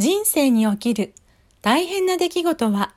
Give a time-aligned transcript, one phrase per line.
[0.00, 1.12] 人生に起きる
[1.60, 2.94] 大変な出来事は、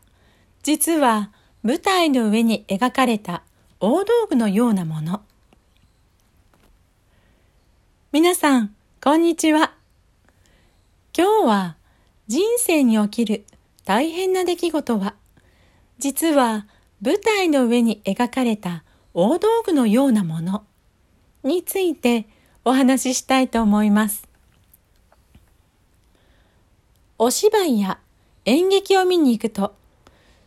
[0.63, 3.43] 実は舞台の上に描かれた
[3.81, 5.21] 大道具のようなもの。
[8.13, 8.73] 皆さん、
[9.03, 9.73] こんにちは。
[11.13, 11.75] 今日は
[12.27, 13.43] 人生に起きる
[13.83, 15.15] 大変な出来事は、
[15.99, 16.67] 実は
[17.01, 20.63] 舞台の上に描かれた大道具のようなもの
[21.43, 22.29] について
[22.63, 24.32] お話ししたいと思います。
[27.25, 27.99] お芝居や
[28.43, 29.73] 演劇を見に行くと、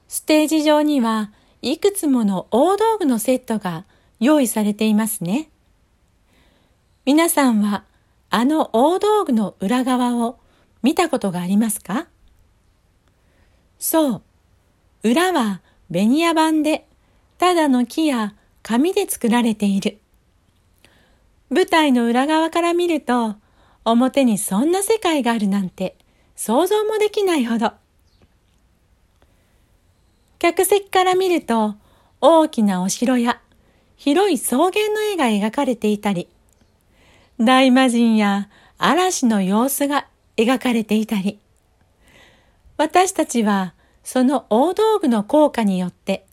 [0.08, 1.30] ステージ上には
[1.62, 3.86] いくつもの大道具のセットが
[4.20, 5.48] 用意されていますね。
[7.06, 7.84] 皆さんは
[8.28, 10.38] あの大道具の裏側を
[10.82, 12.08] 見たことがありますか？
[13.78, 14.22] そう。
[15.02, 16.86] 裏はベニヤ板で、
[17.38, 19.96] ただの木や紙で作られている。
[21.48, 23.36] 舞台の裏側から見ると、
[23.86, 25.96] 表にそんな世界があるなんて
[26.36, 27.72] 想像もできないほど。
[30.38, 31.74] 客席から見ると、
[32.20, 33.40] 大きなお城や
[33.96, 36.28] 広い草原の絵が描かれていたり、
[37.40, 38.48] 大魔神や
[38.78, 41.38] 嵐の様子が描かれていたり、
[42.76, 46.26] 私たちはその大道具の効果によって、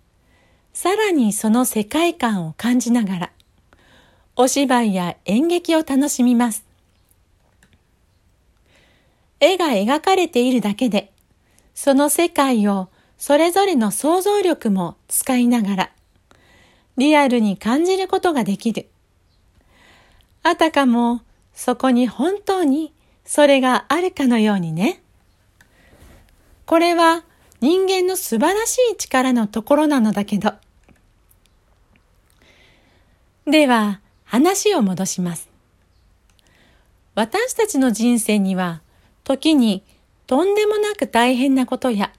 [0.74, 3.32] さらにその世界観を感じながら、
[4.36, 6.66] お芝居や演劇を楽しみます。
[9.44, 11.12] 絵が描かれているだけで、
[11.76, 15.92] その世界をそれぞれの想像力も使いながら、
[16.96, 18.88] リアルに感じることができる。
[20.44, 21.22] あたかも
[21.54, 22.94] そこに本当に
[23.26, 25.02] それがあるかのようにね。
[26.66, 27.26] これは
[27.60, 30.54] 人間の素晴らしい力のところなのだけど。
[33.46, 35.50] では、話を戻します。
[37.14, 38.83] 私たちの人生には、
[39.24, 39.84] 時に
[40.28, 42.12] とんでもなく大変なことや、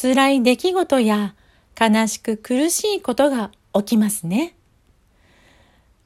[0.00, 1.34] 辛い出来事や
[1.78, 4.54] 悲しく苦しいことが起きますね。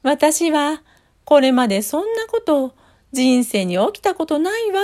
[0.03, 0.81] 私は
[1.25, 2.73] これまでそんなこと
[3.11, 4.81] 人生に起きたことないわ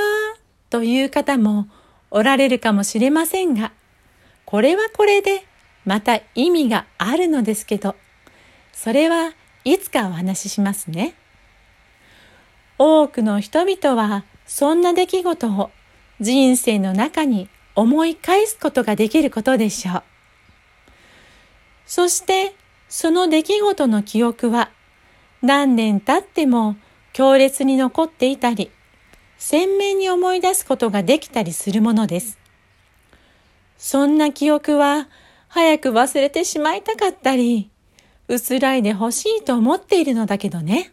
[0.70, 1.68] という方も
[2.12, 3.72] おられるかもしれませんが、
[4.46, 5.46] これはこれで
[5.86, 7.96] また意味があるのですけど、
[8.72, 11.16] それはいつかお話ししますね。
[12.78, 15.72] 多くの人々はそんな出来事を
[16.20, 20.04] 人生の中に思い返すことができることでしょう。
[21.86, 22.56] そして
[22.88, 24.70] その出来事の記憶は
[25.42, 26.76] 何年経っても
[27.12, 28.72] 強烈に残っていたり、
[29.38, 32.40] 鮮明に思い出すことができたりするものです。
[33.78, 35.10] そんな記憶は
[35.50, 37.70] 早く忘れてしまいたかったり、
[38.28, 40.92] 薄らいでほしいと思っているのだけどね。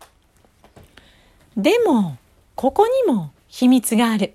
[1.56, 2.18] でも、
[2.56, 4.34] ここにも秘密がある。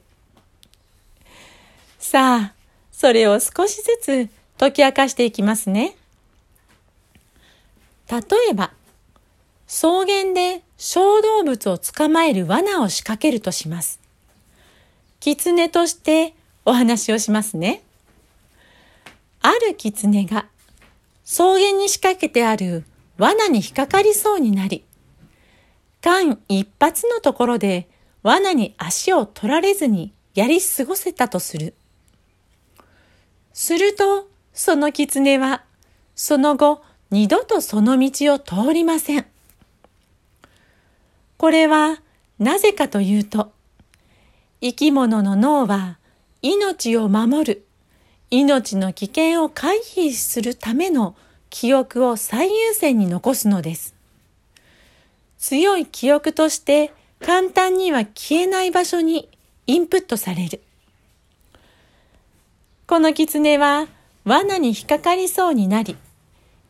[1.97, 2.53] さあ、
[2.91, 5.95] それを少しずつ解き明かしていきますね。
[8.11, 8.21] 例
[8.51, 8.71] えば、
[9.67, 13.99] 草原で小動物を捕まえる罠を仕掛けるとします。
[15.21, 17.81] 狐としてお話をしますね。
[19.41, 20.45] ある狐が
[21.23, 22.83] 草原に仕掛けてある
[23.17, 24.83] 罠に引っかかりそうになり、
[26.01, 27.87] 間一髪のところで
[28.25, 31.75] 罠に足を取られずにやり過ごせたとする。
[33.53, 35.63] すると、その狐は、
[36.15, 36.81] その後、
[37.11, 39.27] 二度とその道を通りません。
[41.37, 42.01] これは、
[42.39, 43.51] なぜかというと、
[44.59, 45.99] 生き物の脳は、
[46.41, 47.67] 命を守る、
[48.31, 51.15] 命の危険を回避するための
[51.51, 53.93] 記憶を最優先に残すのです。
[55.37, 59.29] 強い記憶として簡単には消えない場所に
[59.67, 60.61] インプットされる。
[62.87, 63.87] この狐は
[64.25, 65.95] 罠に引っかかりそうになり、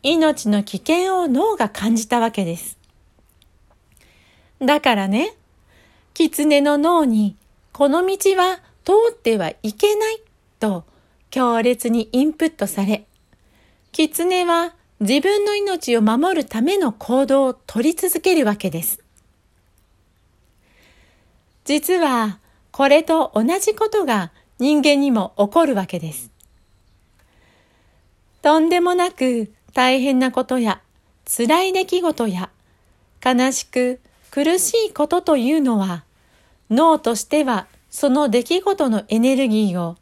[0.02, 2.78] 命の危険を脳が感じたわけです。
[4.60, 5.34] だからね、
[6.14, 7.36] 狐の脳に
[7.72, 10.22] この道は通ってはいけない
[10.60, 10.84] と
[11.30, 13.06] 強烈にインプットされ、
[13.92, 19.05] 狐は自分の命を守るための行動を取り続けるわけです。
[21.66, 22.38] 実は、
[22.70, 26.30] これと同じことが人間にも起こるわけです。
[28.40, 30.80] とんでもなく大変なことや
[31.26, 32.50] 辛い出来事や
[33.24, 36.04] 悲しく苦しいことというのは
[36.70, 39.96] 脳としてはその出来事のエネルギーを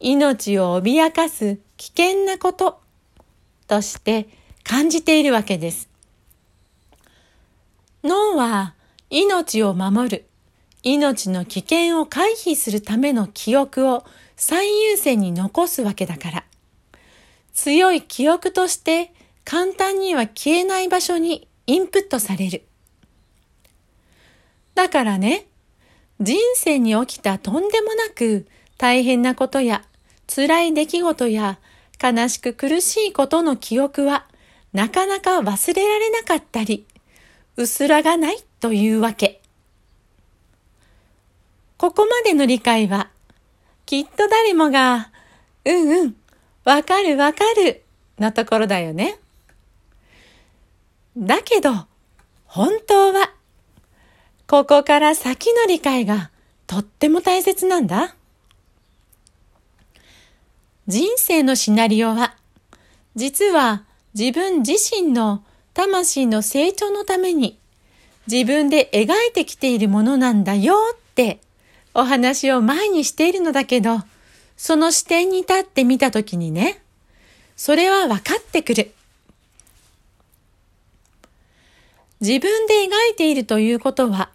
[0.00, 2.80] 命を脅かす危険なこと
[3.66, 4.28] として
[4.64, 5.88] 感じているわけです。
[8.04, 8.74] 脳は
[9.08, 10.27] 命を守る、
[10.82, 14.04] 命の危険を回避するための記憶を
[14.36, 16.44] 最優先に残すわけだから。
[17.52, 19.12] 強い記憶として
[19.44, 22.62] 簡単には消えない場所にインプットされる。
[24.74, 25.46] だからね、
[26.20, 28.46] 人生に起きたとんでもなく
[28.76, 29.84] 大変なことや
[30.32, 31.58] 辛い出来事や
[32.00, 34.26] 悲しく苦しいことの記憶は
[34.72, 36.86] なかなか忘れられなかったり、
[37.56, 39.37] 薄らがないというわけ。
[41.78, 43.08] ここまでの理解は、
[43.86, 45.10] きっと誰もが、
[45.64, 46.16] うんうん、
[46.64, 47.84] わかるわかる、
[48.18, 49.18] なところだよね。
[51.16, 51.70] だけど、
[52.46, 53.32] 本当は、
[54.48, 56.30] ここから先の理解が
[56.66, 58.16] とっても大切なんだ。
[60.88, 62.34] 人生のシナリオは、
[63.14, 63.84] 実は
[64.14, 65.44] 自分自身の
[65.74, 67.58] 魂の成長のために
[68.30, 71.40] 自分で描いてきているものなんだよって
[71.98, 74.02] お話を前にしているのだけど、
[74.56, 76.80] その視点に立ってみたときにね、
[77.56, 78.92] それは分かってくる。
[82.20, 84.30] 自分で描いているということは、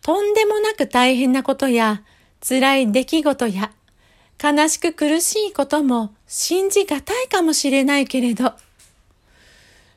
[0.00, 2.02] とんでもなく大変なことや、
[2.40, 3.72] 辛い出来事や、
[4.42, 8.54] 悲しく苦しいことも信じがたいかもしれないけれど、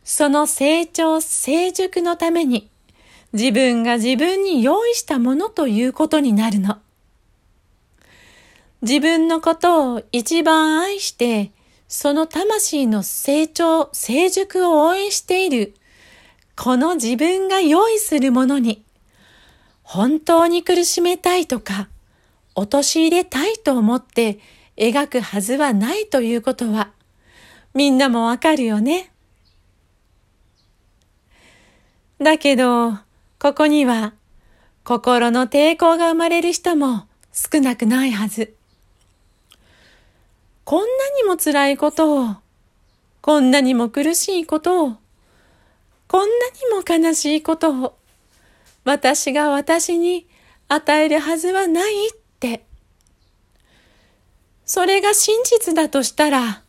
[0.03, 2.69] その成長、成熟のために、
[3.31, 6.77] 自分が自分に用意したものということになるの。
[8.81, 11.51] 自分のことを一番愛して、
[11.89, 15.73] その魂の成長、成熟を応援している、
[16.55, 18.83] この自分が用意するものに、
[19.83, 21.89] 本当に苦しめたいとか、
[22.55, 24.39] 陥れたいと思って
[24.77, 26.91] 描くはずはないということは、
[27.73, 29.11] みんなもわかるよね。
[32.21, 32.93] だけど、
[33.39, 34.13] ここには
[34.83, 38.58] 心の抵抗が生まれる人も少なくないはず。
[40.69, 40.85] こんな
[41.23, 42.35] にも辛いことを、
[43.21, 44.97] こんなにも苦しいことを、
[46.07, 47.97] こんなにも悲しいことを、
[48.83, 50.27] 私が私に
[50.67, 52.65] 与えるはずはないって。
[54.63, 56.61] それが真実だとしたら、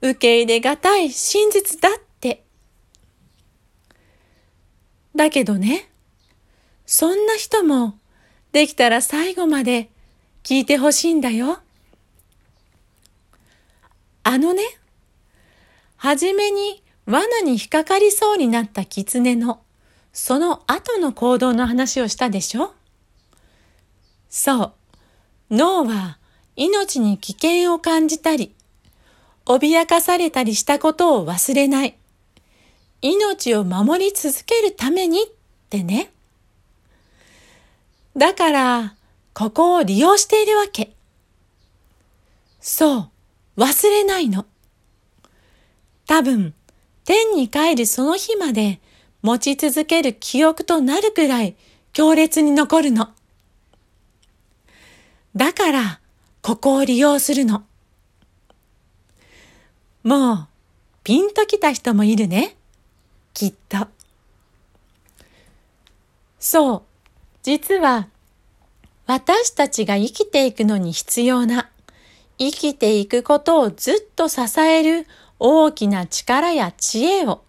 [0.00, 2.44] 受け入れがたい真実だって
[5.16, 5.90] だけどね、
[6.86, 7.98] そんな人も
[8.52, 9.90] できたら最後まで
[10.44, 11.58] 聞いてほしいんだよ。
[14.28, 14.64] あのね、
[15.98, 19.60] はじめに罠に引っかかりそうになった狐の
[20.12, 22.74] その後の行動の話をしたでしょ？
[24.28, 24.72] そう。
[25.52, 26.18] 脳は
[26.56, 28.52] 命に危険を感じたり、
[29.44, 31.96] 脅かされたりしたことを忘れない。
[33.02, 35.26] 命を守り続けるためにっ
[35.70, 36.10] てね。
[38.16, 38.96] だから、
[39.34, 40.96] ここを利用しているわけ。
[42.60, 43.10] そう、
[43.56, 44.46] 忘れないの。
[46.06, 46.54] 多分、
[47.04, 48.80] 天に帰るその日まで
[49.22, 51.56] 持ち続ける記憶となるくらい
[51.92, 53.08] 強烈に残るの。
[55.34, 56.00] だから、
[56.42, 57.64] ここを利用するの。
[60.02, 60.48] もう、
[61.02, 62.56] ピンときた人もいるね。
[63.34, 63.88] きっと。
[66.38, 66.82] そう。
[67.42, 68.08] 実は、
[69.06, 71.70] 私たちが生きていくのに必要な、
[72.38, 75.06] 生きていくことをずっと支える
[75.38, 77.42] 大きな力や知恵を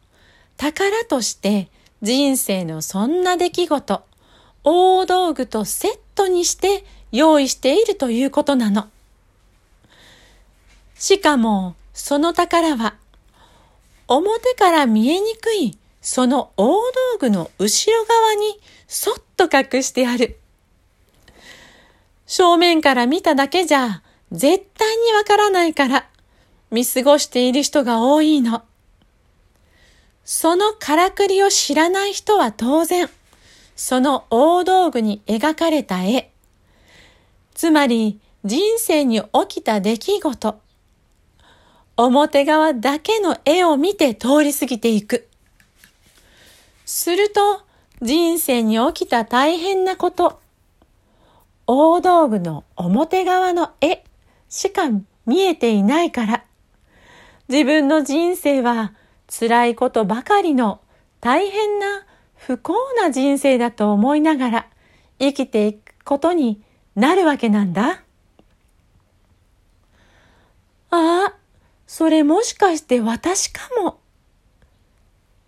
[0.57, 1.69] 宝として
[2.01, 4.03] 人生のそんな出来事、
[4.63, 8.87] 大道具とセットにして用意しているということなの。
[10.95, 12.95] しかも、その宝は
[14.07, 20.39] 表から見えにくいその大道具の後ろ側にそっと隠してある。
[22.25, 26.07] 正面から見ただけじゃ絶対にわからないから
[26.69, 28.63] 見過ごしている人が多いの。
[30.25, 33.09] そのからくりを知らない人は当然、
[33.77, 36.31] その大道具に描かれた絵、
[37.55, 40.59] つまり人生に起きた出来事、
[41.95, 45.29] 表側だけの絵を見て通り過ぎていく。
[46.85, 47.61] すると
[48.01, 50.41] 人生に起きた大変なこと、
[51.65, 54.03] 大道具の表側の絵
[54.49, 54.83] しか
[55.25, 56.43] 見えていないから、
[57.49, 58.93] 自分の人生は
[59.27, 60.81] 辛いことばかりの
[61.21, 64.67] 大変な不幸な人生だと思いながら
[65.19, 66.61] 生きていくことに
[66.95, 68.03] なるわけなんだ。
[70.89, 71.33] ああ、
[71.85, 73.89] それもしかして私かも。
[73.89, 73.97] っ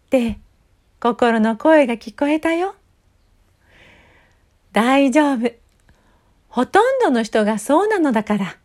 [0.10, 0.40] て
[1.00, 2.76] 心の声が聞こえたよ。
[4.74, 5.52] 大丈夫。
[6.50, 8.58] ほとんどの人がそうなのだから。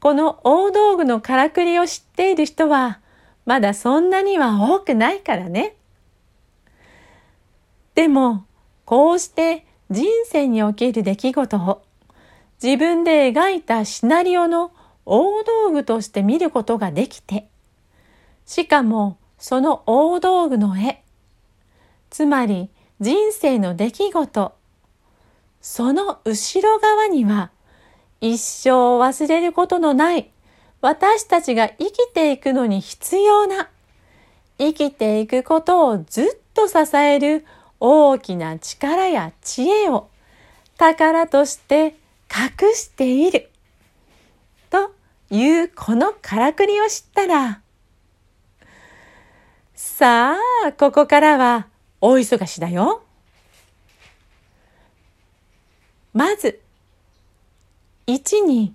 [0.00, 3.00] この大道具のからくりを知っている人は、
[3.44, 5.76] まだそんなには多くないからね。
[7.94, 8.44] でも、
[8.86, 11.82] こうして人生における出来事を
[12.62, 14.72] 自分で描いたシナリオの
[15.04, 17.48] 大道具として見ることができて、
[18.46, 21.02] しかもその大道具の絵、
[22.08, 24.54] つまり人生の出来事、
[25.60, 27.50] その後ろ側には
[28.20, 30.30] 一生忘れることのない
[30.80, 33.68] 私たちが生きていくのに必要な
[34.58, 37.46] 生きていくことをずっと支える
[37.80, 40.08] 大きな力や知恵を
[40.76, 41.94] 宝として
[42.30, 43.50] 隠している
[44.68, 44.92] と
[45.30, 47.60] いうこのからくりを知ったら
[49.74, 50.36] さ
[50.66, 51.66] あここからは
[52.02, 53.02] 大忙しだよ。
[56.12, 56.60] まず
[58.14, 58.74] 1に、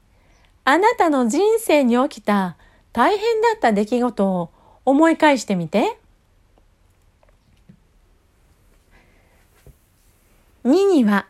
[0.64, 2.58] あなたの人生に起きた
[2.94, 4.50] 大変だった出来事を
[4.86, 5.98] 思い返してみて。
[10.64, 11.28] 2には、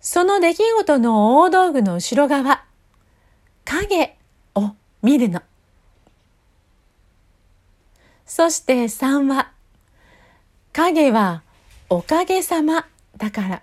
[0.00, 2.64] その出来事の大道具の後ろ側、
[3.64, 4.16] 影
[4.54, 4.72] を
[5.02, 5.42] 見るの。
[8.26, 9.50] そして3は、
[10.72, 11.42] 影は
[11.88, 13.62] おかげさまだから、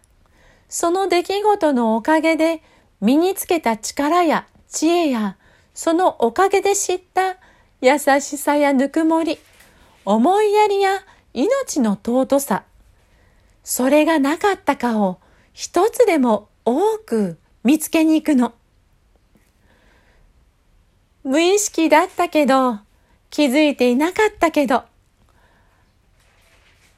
[0.67, 2.61] その出来事のおかげで
[3.01, 5.37] 身につけた力や知恵や、
[5.73, 7.37] そのおかげで知った
[7.81, 9.39] 優しさやぬくもり、
[10.05, 10.99] 思いやりや
[11.33, 12.63] 命の尊さ、
[13.63, 15.19] それがなかったかを
[15.53, 18.53] 一つでも多く見つけに行くの。
[21.23, 22.79] 無意識だったけど、
[23.29, 24.85] 気づいていなかったけど、あ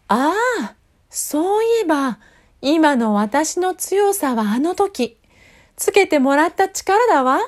[0.08, 0.76] あ、
[1.10, 2.20] そういえば、
[2.62, 5.18] 今の私の強さはあの時、
[5.76, 7.40] つけてもらった力だわ。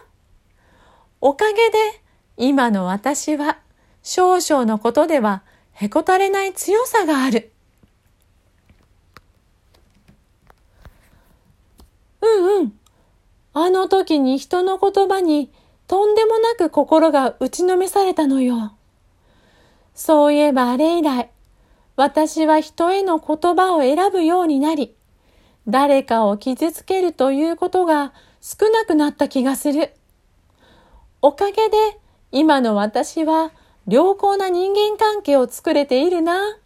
[1.22, 2.02] おかげで
[2.38, 3.60] 今の私は
[4.02, 7.52] 少々のことではへこたれない強さがある。
[12.22, 12.74] うんうん。
[13.54, 15.52] あの時に人の言葉に
[15.88, 18.74] とんでもなく心が打ちのめされたのよ。
[19.94, 21.30] そういえばあれ以来、
[21.96, 24.96] 私は人への言葉を選ぶようになり、
[25.68, 29.94] 誰かを傷つけるということが少なくなった気がする。
[31.22, 31.78] おかげで
[32.32, 33.52] 今の私は
[33.88, 36.58] 良好な人間関係を作れているな。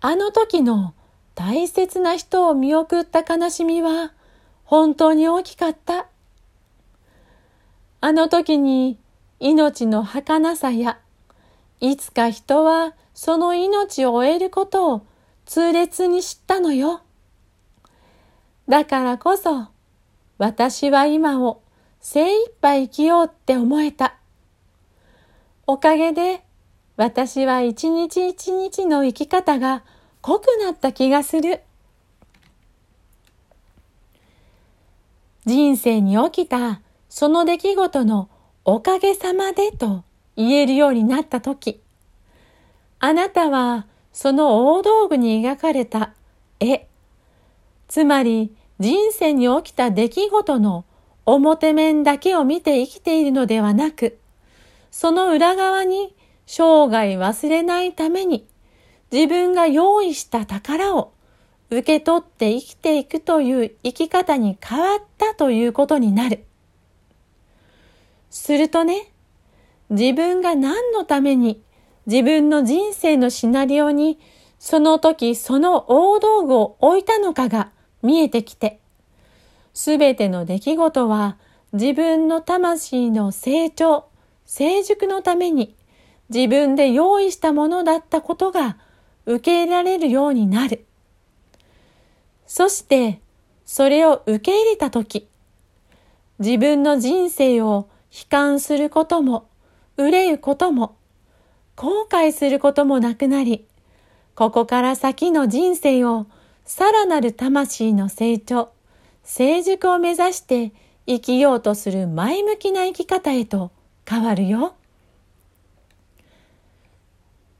[0.00, 0.94] あの時の
[1.36, 4.12] 大切な人を見送った悲しみは
[4.64, 6.06] 本当に大きかった。
[8.00, 8.98] あの時に
[9.38, 10.98] 命の儚さや
[11.78, 15.06] いつか人はその命を終えることを
[15.52, 17.02] 痛烈に知ったのよ。
[18.70, 19.66] だからこそ、
[20.38, 21.60] 私は今を
[22.00, 24.16] 精一杯生きようって思えた。
[25.66, 26.42] おかげで、
[26.96, 29.84] 私は一日一日の生き方が
[30.22, 31.60] 濃くなった気がする。
[35.44, 36.80] 人生に起きた
[37.10, 38.30] その出来事の
[38.64, 40.02] おかげさまでと
[40.34, 41.82] 言えるようになったとき、
[43.00, 46.12] あなたはその大道具に描かれた
[46.60, 46.86] 絵、
[47.88, 50.84] つまり人生に起きた出来事の
[51.24, 54.18] 表面だけを見て生きているのではなく、
[54.90, 56.14] その裏側に
[56.46, 58.46] 生涯忘れないために
[59.10, 61.12] 自分が用意した宝を
[61.70, 66.44] 受け取って生きていくという生き方に変わったということになる。
[68.30, 69.12] するとね、
[69.90, 71.62] 自分が何のために
[72.06, 74.18] 自分の人生のシナリオに
[74.58, 77.70] その時その大道具を置いたのかが
[78.02, 78.80] 見えてきて、
[79.74, 81.36] すべての出来事は
[81.72, 84.06] 自分の魂の成長、
[84.44, 85.74] 成熟のために
[86.28, 88.78] 自分で用意したものだったことが
[89.26, 90.86] 受け入れられるようになる。
[92.46, 93.20] そして、
[93.64, 95.28] それを受け入れたとき、
[96.38, 99.48] 自分の人生を悲観することも、
[99.96, 100.96] 憂うことも、
[101.76, 103.66] 後悔することもなくなり、
[104.34, 106.26] ここから先の人生を
[106.64, 108.72] さらなる魂の成長、
[109.24, 110.72] 成熟を目指して
[111.06, 113.72] 生きようとする前向きな生き方へと
[114.08, 114.74] 変わるよ。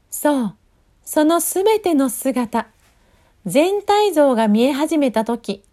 [0.09, 0.55] そう、
[1.03, 2.67] そのすべての姿、
[3.45, 5.63] 全体像が見え始めたとき、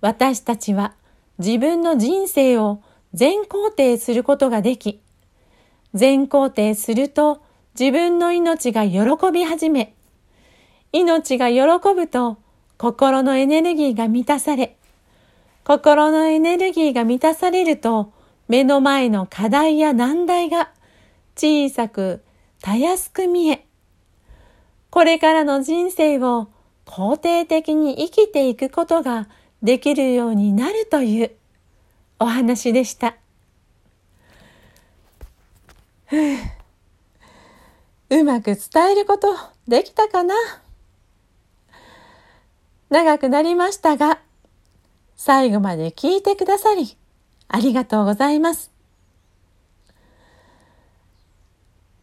[0.00, 0.94] 私たちは
[1.38, 2.82] 自分の人生を
[3.14, 5.00] 全肯定することができ、
[5.94, 7.42] 全肯定すると
[7.78, 9.94] 自分の命が喜び始め、
[10.90, 11.62] 命が喜
[11.94, 12.38] ぶと
[12.76, 14.76] 心のエネルギーが満たされ、
[15.62, 18.12] 心のエネルギーが満たされると
[18.48, 20.72] 目の前の課題や難題が
[21.36, 22.24] 小さく
[22.60, 23.64] たやすく見え、
[24.90, 26.48] これからの人生を
[26.84, 29.28] 肯定的に生きていくことが
[29.62, 31.30] できるようになるという
[32.18, 33.14] お話でした。
[38.10, 39.28] うまく伝えること
[39.66, 40.34] できたかな？
[42.88, 44.18] 長くなりましたが、
[45.14, 46.96] 最後まで聞いてくださり、
[47.48, 48.70] ありがとうございます。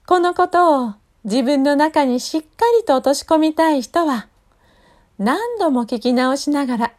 [0.06, 0.94] このことを
[1.24, 2.48] 自分の中にしっか
[2.80, 4.28] りと落とし込みたい人は、
[5.18, 6.94] 何度も聞き直しながら、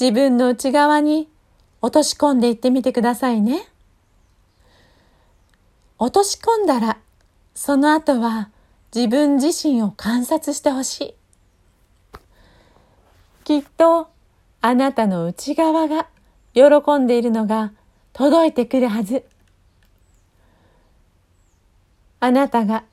[0.00, 1.28] 自分の内側に
[1.80, 3.68] 落とし込んでいってみてくださいね。
[6.00, 6.98] 落とし込んだら、
[7.60, 8.50] その後は
[8.94, 11.14] 自分自身を観察してほしい。
[13.42, 14.08] きっと
[14.60, 16.06] あなたの内側が
[16.54, 16.62] 喜
[17.00, 17.72] んでいるのが
[18.12, 19.24] 届いてくるはず。
[22.20, 22.84] あなたが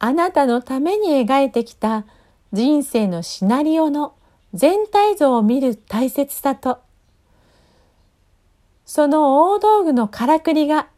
[0.00, 2.04] あなたのために描いてきた
[2.52, 4.14] 人生のシナリオの
[4.54, 6.80] 全体像を見る大切さと、
[8.84, 10.88] その大道具のからくりが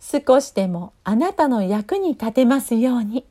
[0.00, 3.24] 少しでもあなたの役に立てますように。